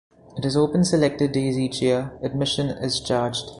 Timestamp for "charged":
2.99-3.45